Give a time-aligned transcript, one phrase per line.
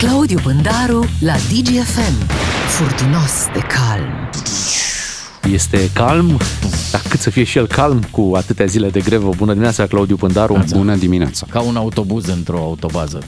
[0.00, 2.26] Claudiu Bândaru la DGFM.
[2.68, 4.30] Furtunos de calm.
[5.52, 6.38] Este calm,
[6.92, 9.30] dar cât să fie și el calm cu atâtea zile de grevă.
[9.36, 10.64] Bună dimineața, Claudiu Pândaru.
[10.72, 11.46] Bună dimineața.
[11.50, 13.18] Ca un autobuz într-o autobază.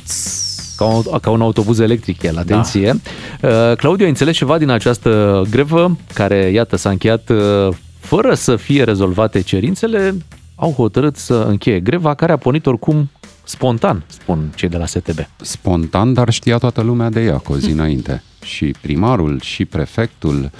[0.76, 3.00] Ca un, ca un autobuz electric, el, atenție.
[3.40, 3.48] Da.
[3.48, 8.56] Uh, Claudiu, ai înțeles ceva din această grevă, care, iată, s-a încheiat uh, fără să
[8.56, 10.14] fie rezolvate cerințele,
[10.54, 13.10] au hotărât să încheie greva, care a pornit oricum
[13.44, 15.18] spontan, spun cei de la STB.
[15.40, 18.22] Spontan, dar știa toată lumea de ea cu o zi înainte.
[18.42, 20.50] Și primarul, și prefectul,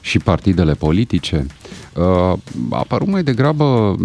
[0.00, 1.46] și partidele politice.
[1.94, 2.04] Uh,
[2.70, 3.96] a apărut mai degrabă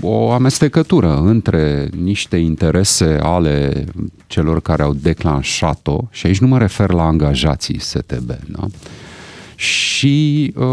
[0.00, 3.84] o amestecătură între niște interese ale
[4.26, 8.66] celor care au declanșat-o, și aici nu mă refer la angajații STB, da?
[9.62, 10.64] și uh,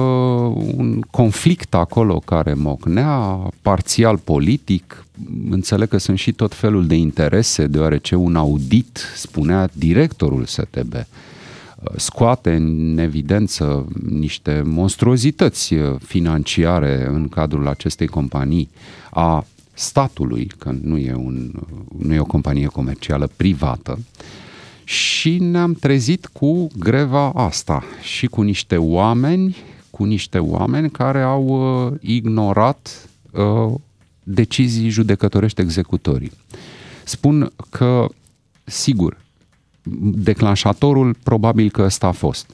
[0.76, 5.06] un conflict acolo care mocnea, parțial politic,
[5.50, 11.02] înțeleg că sunt și tot felul de interese, deoarece un audit, spunea directorul STB, uh,
[11.96, 18.70] scoate în evidență niște monstruozități financiare în cadrul acestei companii
[19.10, 21.52] a statului, că nu e, un,
[21.98, 24.00] nu e o companie comercială privată,
[24.84, 29.56] și ne-am trezit cu greva asta și cu niște oameni,
[29.90, 33.74] cu niște oameni care au uh, ignorat uh,
[34.32, 36.32] decizii judecătorești executorii.
[37.04, 38.06] Spun că,
[38.64, 39.18] sigur,
[40.02, 42.50] declanșatorul probabil că ăsta a fost.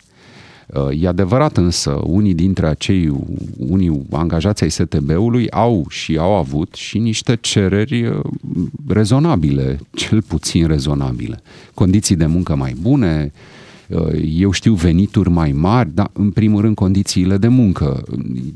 [0.68, 3.12] Uh, e adevărat însă, unii dintre acei,
[3.58, 8.20] unii angajați ai STB-ului au și au avut și niște cereri uh,
[8.88, 11.42] rezonabile, cel puțin rezonabile.
[11.74, 13.55] Condiții de muncă mai bune, uh,
[14.26, 18.04] eu știu venituri mai mari, dar în primul rând condițiile de muncă.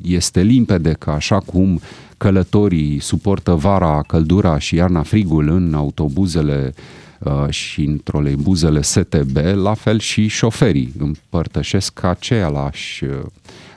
[0.02, 1.80] Este limpede că așa cum
[2.18, 6.74] călătorii suportă vara căldura și iarna frigul în autobuzele
[7.20, 13.20] Uh, și în troleibuzele STB, la fel și șoferii împărtășesc aceeași, uh,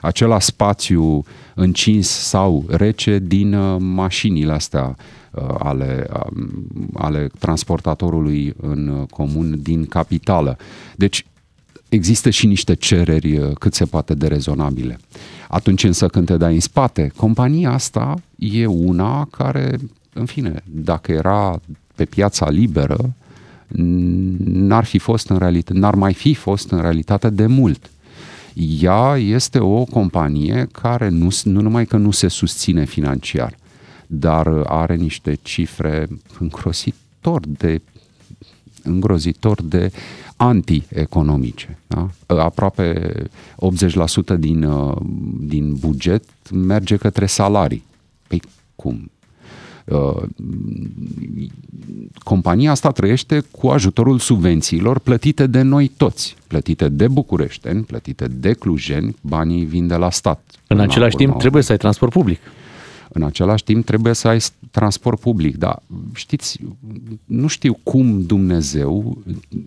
[0.01, 1.23] același spațiu
[1.55, 4.95] încins sau rece din uh, mașinile astea
[5.57, 10.57] ale, um, ale transportatorului în comun din capitală.
[10.95, 11.25] Deci
[11.93, 14.99] există și niște cereri cât se poate de rezonabile.
[15.47, 19.77] Atunci însă când te dai în spate, compania asta e una care,
[20.13, 21.59] în fine, dacă era
[21.95, 23.13] pe piața liberă,
[24.45, 27.91] n-ar fi fost în realitate, n-ar mai fi fost în realitate de mult.
[28.79, 33.55] Ea este o companie care nu, nu numai că nu se susține financiar,
[34.07, 36.07] dar are niște cifre
[36.39, 37.81] îngrozitor de
[38.83, 39.91] îngrozitor de
[40.35, 41.77] anti-economice.
[41.87, 42.09] Da?
[42.25, 43.13] Aproape
[44.35, 44.67] 80% din,
[45.39, 47.83] din buget merge către salarii.
[48.27, 48.41] Păi
[48.75, 49.11] cum?
[49.85, 50.23] Uh,
[52.23, 58.53] compania asta trăiește cu ajutorul subvențiilor plătite de noi toți, plătite de bucureșteni, plătite de
[58.53, 60.41] clujeni, banii vin de la stat.
[60.67, 62.39] În același timp trebuie să ai transport public.
[63.09, 64.39] În același timp trebuie să ai
[64.71, 65.81] transport public, dar
[66.13, 66.59] știți,
[67.25, 69.17] nu știu cum Dumnezeu,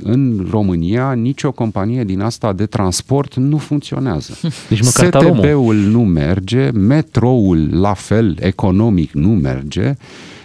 [0.02, 4.32] în România, nicio companie din asta de transport nu funcționează.
[4.68, 9.94] Deci STB-ul nu merge, metroul la fel, economic nu merge,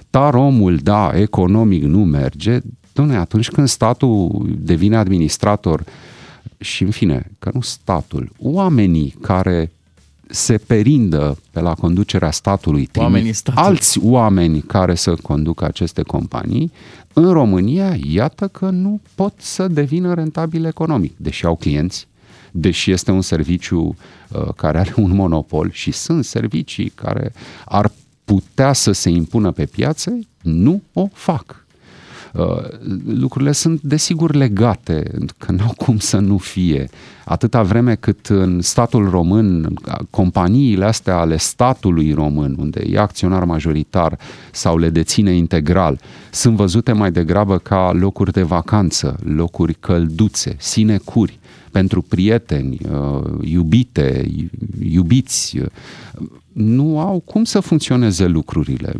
[0.09, 2.59] taromul, da, economic nu merge.
[2.93, 5.83] Doamne, atunci când statul devine administrator
[6.57, 9.71] și, în fine, că nu statul, oamenii care
[10.31, 13.67] se perindă pe la conducerea statului oamenii statului.
[13.67, 16.71] alți oameni care să conducă aceste companii,
[17.13, 22.07] în România, iată că nu pot să devină rentabil economic, deși au clienți,
[22.51, 23.95] deși este un serviciu
[24.29, 27.33] uh, care are un monopol și sunt servicii care
[27.65, 27.91] ar
[28.25, 31.65] putea să se impună pe piață, nu o fac.
[32.33, 32.43] Uh,
[33.05, 36.89] lucrurile sunt desigur legate, că nu au cum să nu fie.
[37.25, 39.73] Atâta vreme cât în statul român,
[40.09, 44.17] companiile astea ale statului român, unde e acționar majoritar
[44.51, 45.99] sau le deține integral,
[46.31, 51.39] sunt văzute mai degrabă ca locuri de vacanță, locuri călduțe, sinecuri
[51.71, 54.31] pentru prieteni, uh, iubite,
[54.79, 55.59] iubiți,
[56.51, 58.93] nu au cum să funcționeze lucrurile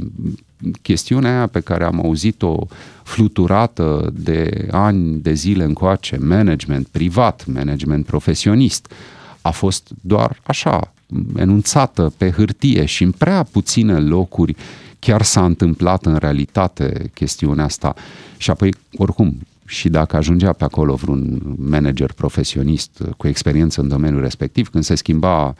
[0.81, 2.65] chestiunea aia pe care am auzit-o
[3.03, 8.93] fluturată de ani de zile încoace, management privat, management profesionist,
[9.41, 10.93] a fost doar așa,
[11.35, 14.55] enunțată pe hârtie și în prea puține locuri
[14.99, 17.95] chiar s-a întâmplat în realitate chestiunea asta.
[18.37, 24.21] Și apoi, oricum, și dacă ajungea pe acolo vreun manager profesionist cu experiență în domeniul
[24.21, 25.55] respectiv, când se schimba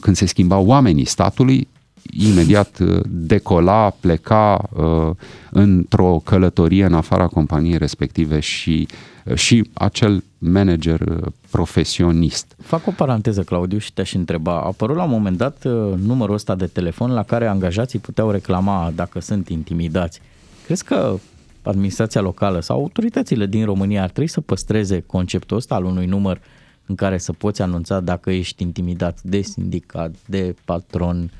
[0.00, 1.68] când se schimbau oamenii statului,
[2.10, 5.10] imediat uh, decola, pleca uh,
[5.50, 8.88] într-o călătorie în afara companiei respective și,
[9.24, 12.56] uh, și acel manager uh, profesionist.
[12.62, 14.52] Fac o paranteză, Claudiu, și te-aș întreba.
[14.52, 18.30] A apărut la un moment dat uh, numărul ăsta de telefon la care angajații puteau
[18.30, 20.20] reclama dacă sunt intimidați.
[20.64, 21.18] Crezi că
[21.62, 26.40] administrația locală sau autoritățile din România ar trebui să păstreze conceptul ăsta al unui număr
[26.86, 31.30] în care să poți anunța dacă ești intimidat de sindicat, de patron,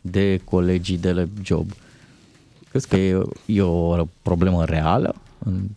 [0.00, 1.70] de colegii de la job.
[2.70, 5.68] Crezi că e, e o problemă reală în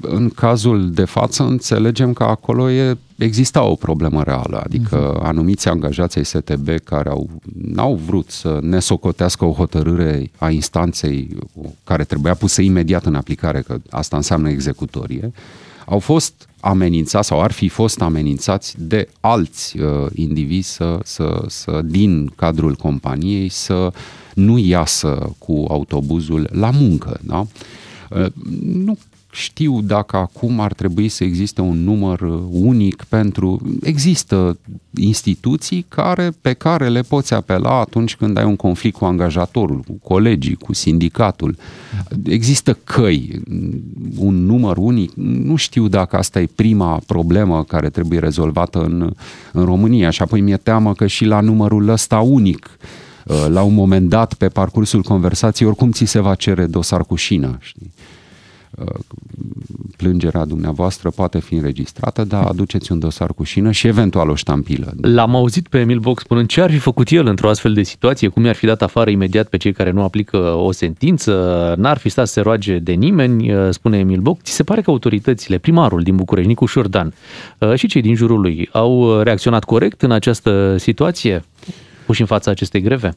[0.00, 5.22] în cazul de față înțelegem că acolo e, exista o problemă reală, adică uh-huh.
[5.22, 7.30] anumiți angajați ai STB care au,
[7.62, 11.36] n-au vrut să ne socotească o hotărâre a instanței
[11.84, 15.32] care trebuia pusă imediat în aplicare, că asta înseamnă executorie,
[15.86, 21.80] au fost amenințați sau ar fi fost amenințați de alți uh, indivizi să, să, să,
[21.84, 23.92] din cadrul companiei să
[24.34, 27.20] nu iasă cu autobuzul la muncă.
[27.22, 27.46] Da?
[28.10, 28.26] Uh,
[28.62, 28.98] nu
[29.36, 33.60] știu dacă acum ar trebui să existe un număr unic pentru...
[33.82, 34.58] Există
[34.94, 39.92] instituții care, pe care le poți apela atunci când ai un conflict cu angajatorul, cu
[40.02, 41.56] colegii, cu sindicatul.
[42.24, 43.42] Există căi,
[44.16, 45.12] un număr unic.
[45.14, 49.10] Nu știu dacă asta e prima problemă care trebuie rezolvată în,
[49.52, 52.78] în România și apoi mi-e teamă că și la numărul ăsta unic
[53.48, 57.58] la un moment dat, pe parcursul conversației, oricum ți se va cere dosar cu șină.
[57.60, 57.92] Știi?
[59.96, 64.94] Plângerea dumneavoastră poate fi înregistrată, dar aduceți un dosar cu șină și eventual o ștampilă.
[65.00, 68.28] L-am auzit pe Emil Box spunând ce ar fi făcut el într-o astfel de situație,
[68.28, 72.08] cum i-ar fi dat afară imediat pe cei care nu aplică o sentință, n-ar fi
[72.08, 74.42] stat să se roage de nimeni, spune Emil Box.
[74.42, 77.14] Ți se pare că autoritățile, primarul din București, Nicu Șordan,
[77.74, 81.44] și cei din jurul lui, au reacționat corect în această situație,
[82.06, 83.16] puși în fața acestei greve?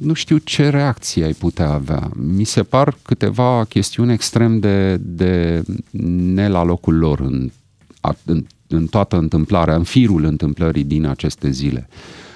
[0.00, 2.10] Nu știu ce reacție ai putea avea.
[2.16, 5.62] Mi se par câteva chestiuni extrem de, de
[6.34, 7.50] ne la locul lor în,
[8.24, 11.88] în, în toată întâmplarea, în firul întâmplării din aceste zile.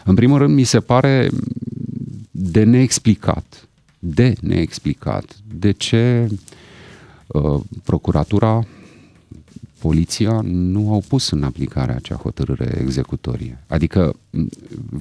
[0.04, 1.30] În primul rând, mi se pare
[2.30, 3.68] de neexplicat,
[3.98, 6.28] de neexplicat, de ce
[7.26, 8.66] uh, procuratura
[9.86, 13.58] poliția nu au pus în aplicare acea hotărâre executorie.
[13.66, 14.14] Adică,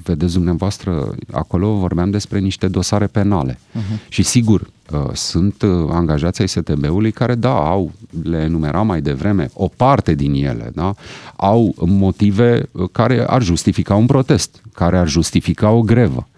[0.04, 3.58] vedeți dumneavoastră, acolo vorbeam despre niște dosare penale.
[3.58, 4.08] Uh-huh.
[4.08, 4.60] Și sigur,
[4.92, 7.92] uh, sunt uh, angajații ai STB-ului care, da, au,
[8.22, 10.94] le enumera mai devreme, o parte din ele, da,
[11.36, 16.28] au motive uh, care ar justifica un protest, care ar justifica o grevă.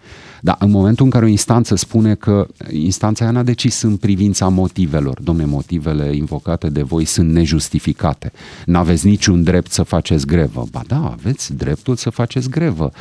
[0.41, 4.47] Dar în momentul în care o instanță spune că instanța aia n-a decis în privința
[4.47, 8.31] motivelor, domne, motivele invocate de voi sunt nejustificate,
[8.65, 10.65] n-aveți niciun drept să faceți grevă.
[10.71, 12.91] Ba da, aveți dreptul să faceți grevă.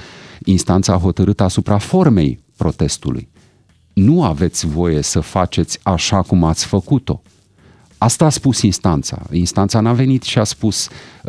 [0.45, 3.29] Instanța a hotărât asupra formei protestului.
[3.93, 7.23] Nu aveți voie să faceți așa cum ați făcut-o.
[7.99, 9.23] Asta a spus instanța.
[9.31, 10.89] Instanța n-a venit și a spus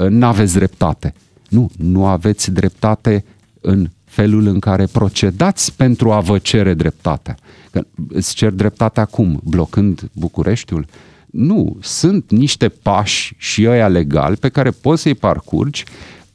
[0.10, 1.14] n-aveți dreptate.
[1.50, 3.26] Nu, nu aveți dreptate
[3.62, 7.38] în felul în care procedați pentru a vă cere dreptatea.
[7.72, 10.86] Că îți cer dreptatea acum, blocând Bucureștiul?
[11.26, 15.84] Nu, sunt niște pași și ăia legal pe care poți să-i parcurgi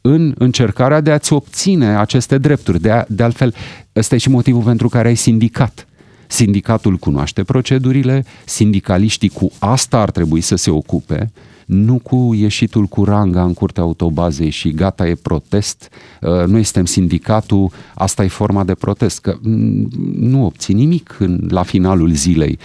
[0.00, 2.80] în încercarea de a-ți obține aceste drepturi.
[2.80, 3.54] De, a, de altfel,
[3.96, 5.86] ăsta e și motivul pentru care ai sindicat.
[6.32, 11.32] Sindicatul cunoaște procedurile, sindicaliștii cu asta ar trebui să se ocupe,
[11.66, 15.88] nu cu ieșitul cu ranga în curtea autobazei și gata, e protest,
[16.20, 21.46] uh, noi suntem sindicatul, asta e forma de protest, că mm, nu obții nimic în,
[21.50, 22.58] la finalul zilei,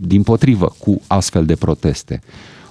[0.00, 2.20] din potrivă, cu astfel de proteste.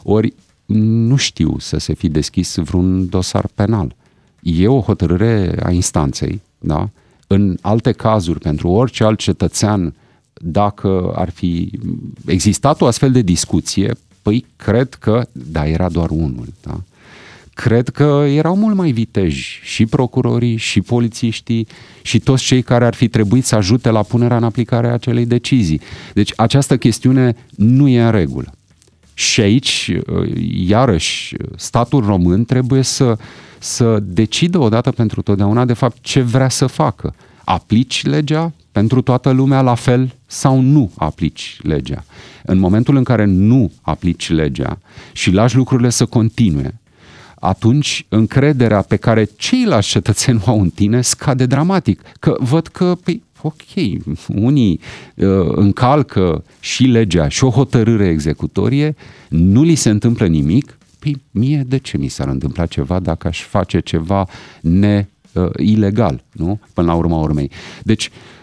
[0.04, 0.34] Ori
[0.66, 3.96] nu știu să se fi deschis vreun dosar penal.
[4.42, 6.90] E o hotărâre a instanței, da?
[7.28, 9.94] În alte cazuri, pentru orice alt cetățean,
[10.40, 11.72] dacă ar fi
[12.26, 16.82] existat o astfel de discuție, Păi cred că, da, era doar unul, da?
[17.54, 21.68] Cred că erau mult mai viteji și procurorii, și polițiștii,
[22.02, 25.26] și toți cei care ar fi trebuit să ajute la punerea în aplicare a acelei
[25.26, 25.82] decizii.
[26.14, 28.54] Deci această chestiune nu e în regulă.
[29.14, 29.92] Și aici,
[30.68, 33.18] iarăși, statul român trebuie să,
[33.60, 37.16] să decidă odată pentru totdeauna, de fapt, ce vrea să facă.
[37.44, 42.04] Aplici legea pentru toată lumea la fel sau nu aplici legea.
[42.44, 44.80] În momentul în care nu aplici legea
[45.14, 46.80] și lași lucrurile să continue,
[47.36, 52.02] atunci încrederea pe care ceilalți cetățeni o au în tine scade dramatic.
[52.20, 54.80] Că văd că, păi, ok, unii
[55.16, 58.96] uh, încalcă și legea și o hotărâre executorie,
[59.30, 63.44] nu li se întâmplă nimic, păi mie de ce mi s-ar întâmpla ceva dacă aș
[63.44, 64.28] face ceva
[64.62, 66.60] ne uh, ilegal, nu?
[66.74, 67.52] Până la urma urmei.
[67.84, 68.38] Deci, uh,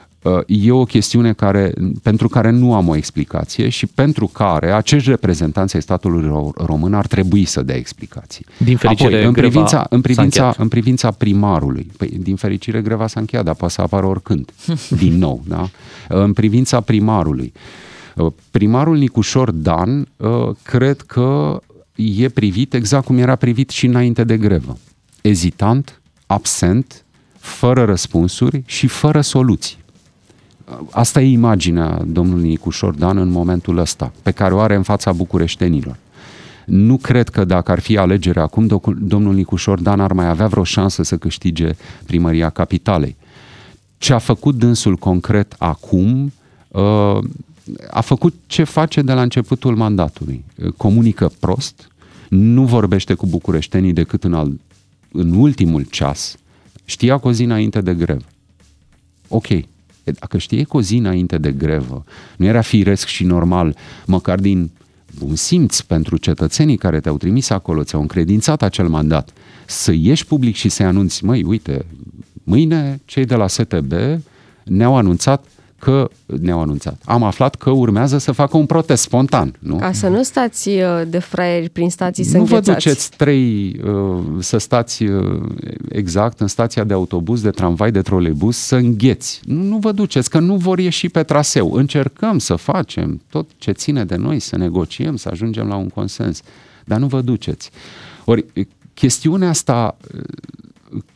[0.46, 5.74] e o chestiune care, pentru care nu am o explicație și pentru care acești reprezentanți
[5.74, 8.46] ai statului român ar trebui să dea explicații.
[8.58, 10.58] Din fericire, Apoi, în privința, în, privința, încheiat.
[10.58, 14.52] în privința primarului, păi, din fericire greva s-a încheiat, dar poate să apară oricând,
[15.00, 15.42] din nou.
[15.46, 15.68] Da?
[16.08, 17.52] În privința primarului,
[18.16, 20.28] uh, primarul Nicușor Dan, uh,
[20.62, 21.60] cred că
[21.94, 24.78] e privit exact cum era privit și înainte de grevă.
[25.20, 27.04] Ezitant, absent,
[27.38, 29.84] fără răspunsuri și fără soluții.
[30.90, 35.12] Asta e imaginea domnului Nicușor Dan în momentul ăsta, pe care o are în fața
[35.12, 35.96] bucureștenilor.
[36.66, 40.46] Nu cred că dacă ar fi alegere acum, doc- domnul Nicușor Dan ar mai avea
[40.46, 41.70] vreo șansă să câștige
[42.06, 43.16] primăria capitalei.
[43.98, 46.32] Ce a făcut dânsul concret acum,
[46.68, 47.18] uh,
[47.90, 50.44] a făcut ce face de la începutul mandatului.
[50.76, 51.90] Comunică prost,
[52.28, 54.52] nu vorbește cu bucureștenii decât în, al,
[55.12, 56.36] în ultimul ceas,
[56.84, 58.24] știa cu o zi înainte de grevă.
[59.28, 59.64] Ok, E,
[60.10, 62.04] dacă știe cu o zi înainte de grevă,
[62.36, 64.70] nu era firesc și normal, măcar din
[65.18, 69.30] bun simț pentru cetățenii care te-au trimis acolo, ți-au încredințat acel mandat,
[69.66, 71.86] să ieși public și să-i anunți, măi, uite,
[72.44, 73.92] mâine cei de la STB
[74.64, 75.44] ne-au anunțat
[75.86, 77.02] că ne-au anunțat.
[77.04, 79.76] Am aflat că urmează să facă un protest spontan, nu?
[79.76, 82.84] Ca să nu stați uh, de fraieri prin stații să nu vă înghețați.
[82.84, 85.42] duceți trei uh, să stați uh,
[85.88, 89.40] exact în stația de autobuz, de tramvai, de troleibuz să îngheți.
[89.44, 91.72] Nu, nu vă duceți, că nu vor ieși pe traseu.
[91.72, 96.42] Încercăm să facem tot ce ține de noi, să negociem, să ajungem la un consens.
[96.84, 97.70] Dar nu vă duceți.
[98.24, 98.44] Ori
[98.94, 100.22] chestiunea asta uh,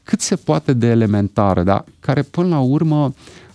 [0.03, 3.13] cât se poate de elementară, dar care până la urmă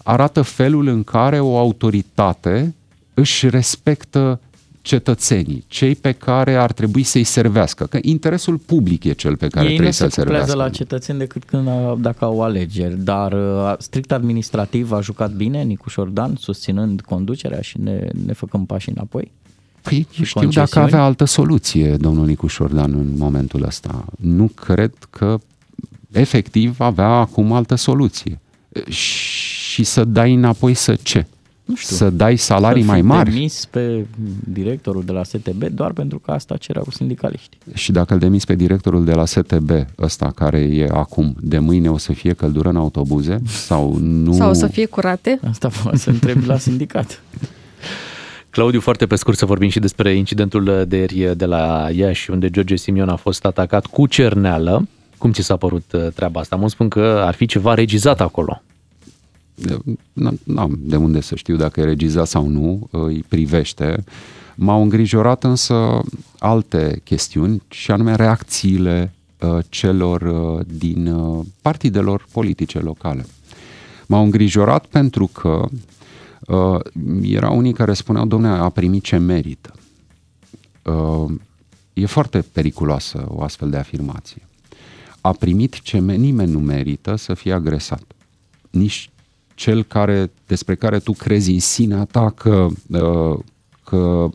[0.08, 2.74] arată felul în care o autoritate
[3.14, 4.40] își respectă
[4.82, 7.86] cetățenii, cei pe care ar trebui să-i servească.
[7.86, 10.70] Că interesul public e cel pe care Ei nu trebuie se să-l cuplează servească.
[10.72, 15.62] la cetățeni decât când, a- dacă au alegeri, dar uh, strict administrativ a jucat bine
[15.64, 19.32] Nicu Șordan, susținând conducerea și ne, ne făcăm pași înapoi?
[19.82, 20.86] Păi și știu dacă concesiuni?
[20.86, 24.06] avea altă soluție, domnul Nicu Șordan, în momentul ăsta.
[24.20, 25.38] Nu cred că
[26.12, 28.40] efectiv avea acum altă soluție.
[28.90, 31.26] Și să dai înapoi să ce?
[31.66, 31.96] Nu știu.
[31.96, 33.30] Să dai salarii Să mai fi mari?
[33.30, 34.06] demis pe
[34.50, 37.60] directorul de la STB doar pentru că asta cereau sindicaliștii.
[37.74, 41.90] Și dacă îl demis pe directorul de la STB, ăsta care e acum, de mâine
[41.90, 43.42] o să fie căldură în autobuze?
[43.48, 44.34] Sau nu?
[44.34, 45.40] Sau să fie curate.
[45.50, 47.22] Asta poate să întrebi la sindicat.
[48.50, 52.50] Claudiu, foarte pe scurt să vorbim și despre incidentul de ieri de la Iași, unde
[52.50, 54.88] George Simion a fost atacat cu cerneală.
[55.18, 56.56] Cum ți s-a părut uh, treaba asta?
[56.56, 58.62] Mă spun că ar fi ceva regizat acolo.
[59.64, 64.04] N- N-am de unde să știu dacă e regizat sau nu, îi privește.
[64.56, 66.02] M-au îngrijorat însă
[66.40, 73.26] alte chestiuni și anume reacțiile uh, celor uh, din uh, partidelor politice locale.
[74.08, 75.66] M-au îngrijorat pentru că
[76.48, 76.80] uh,
[77.22, 79.74] erau unii care spuneau, domnule, a primit ce merită.
[80.84, 81.32] Uh,
[81.94, 84.42] e foarte periculoasă o astfel de afirmație.
[85.22, 88.04] A primit ce me- nimeni nu merită să fie agresat.
[88.70, 89.10] Nici
[89.56, 93.40] cel care, despre care tu crezi în sinea ta că, uh,
[93.84, 94.30] că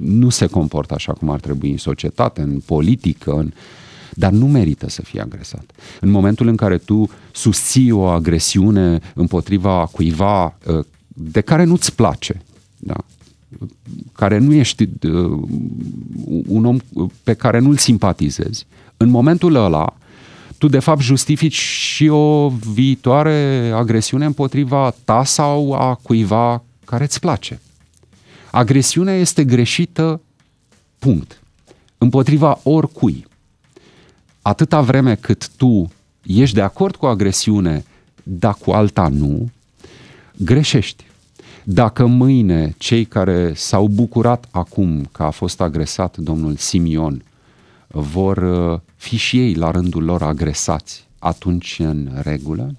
[0.00, 3.52] nu se comportă așa cum ar trebui în societate, în politică, în,
[4.12, 5.70] dar nu merită să fie agresat.
[6.00, 12.42] În momentul în care tu susții o agresiune împotriva cuiva uh, de care nu-ți place,
[12.78, 12.96] da?
[14.12, 15.40] care nu ești uh,
[16.46, 16.78] un om
[17.22, 19.96] pe care nu-l simpatizezi, în momentul ăla,
[20.64, 27.20] tu de fapt justifici și o viitoare agresiune împotriva ta sau a cuiva care îți
[27.20, 27.60] place.
[28.50, 30.20] Agresiunea este greșită,
[30.98, 31.40] punct.
[31.98, 33.26] Împotriva oricui.
[34.42, 35.92] Atâta vreme cât tu
[36.22, 37.84] ești de acord cu agresiune,
[38.22, 39.50] dar cu alta nu,
[40.36, 41.04] greșești.
[41.64, 47.22] Dacă mâine cei care s-au bucurat acum că a fost agresat domnul Simion
[47.88, 52.74] vor uh, fi și ei la rândul lor agresați, atunci e în regulă.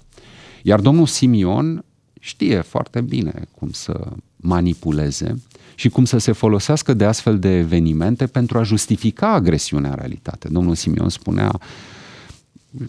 [0.62, 1.84] Iar domnul Simion
[2.20, 5.42] știe foarte bine cum să manipuleze
[5.74, 10.48] și cum să se folosească de astfel de evenimente pentru a justifica agresiunea în realitate.
[10.48, 11.60] Domnul Simion spunea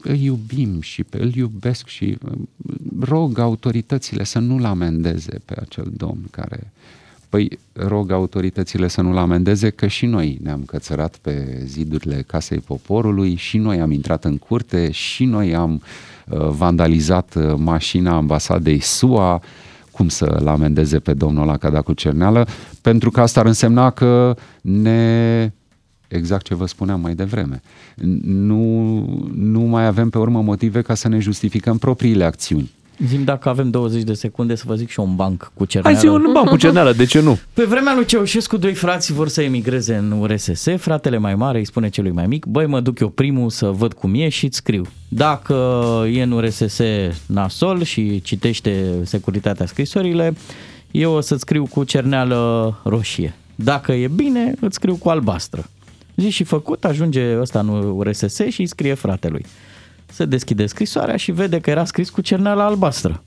[0.01, 2.31] îl iubim și pe, îl iubesc și uh,
[2.99, 6.71] rog autoritățile să nu-l amendeze pe acel domn care...
[7.29, 13.35] Păi rog autoritățile să nu-l amendeze că și noi ne-am cățărat pe zidurile Casei Poporului,
[13.35, 15.81] și noi am intrat în curte, și noi am
[16.27, 19.41] uh, vandalizat uh, mașina ambasadei SUA,
[19.91, 22.47] cum să-l amendeze pe domnul ăla că a dat cu cerneală,
[22.81, 25.51] pentru că asta ar însemna că ne
[26.07, 27.61] exact ce vă spuneam mai devreme.
[28.23, 28.99] Nu,
[29.33, 32.71] nu mai avem pe urmă motive ca să ne justificăm propriile acțiuni.
[33.05, 35.97] Zim dacă avem 20 de secunde să vă zic și un banc cu cerneală.
[35.97, 37.39] Hai zi un banc cu cerneală, de ce nu?
[37.53, 41.65] Pe vremea lui Ceaușescu, doi frați vor să emigreze în URSS, fratele mai mare îi
[41.65, 44.57] spune celui mai mic, băi mă duc eu primul să văd cum e și îți
[44.57, 44.85] scriu.
[45.07, 45.53] Dacă
[46.11, 46.79] e în URSS
[47.25, 50.33] nasol și citește securitatea scrisorile,
[50.91, 53.33] eu o să-ți scriu cu cerneală roșie.
[53.55, 55.69] Dacă e bine, îți scriu cu albastră.
[56.15, 59.45] Zi și făcut, ajunge ăsta în URSS și îi scrie fratelui
[60.11, 63.23] se deschide scrisoarea și vede că era scris cu cerneala albastră.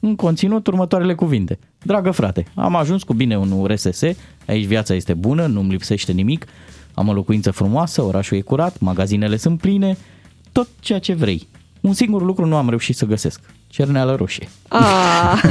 [0.00, 1.58] În conținut următoarele cuvinte.
[1.82, 4.02] Dragă frate, am ajuns cu bine în URSS,
[4.46, 6.46] aici viața este bună, nu-mi lipsește nimic,
[6.94, 9.96] am o locuință frumoasă, orașul e curat, magazinele sunt pline,
[10.52, 11.48] tot ceea ce vrei.
[11.80, 13.40] Un singur lucru nu am reușit să găsesc.
[13.66, 14.48] Cerneală roșie.
[14.68, 15.40] Ah.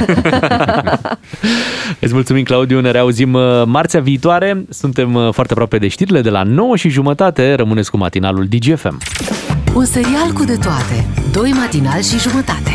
[2.00, 4.64] Îți mulțumim, Claudiu, ne reauzim uh, marțea viitoare.
[4.68, 7.54] Suntem uh, foarte aproape de știrile de la 9 și jumătate.
[7.54, 8.98] Rămâneți cu matinalul DGFM.
[9.74, 11.06] Un serial cu de toate.
[11.32, 12.70] Doi matinali și jumătate.